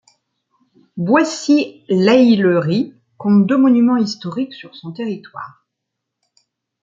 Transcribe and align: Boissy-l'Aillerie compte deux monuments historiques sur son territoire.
Boissy-l'Aillerie 0.97 2.95
compte 3.19 3.45
deux 3.45 3.57
monuments 3.57 3.97
historiques 3.97 4.55
sur 4.55 4.73
son 4.75 4.91
territoire. 4.93 5.67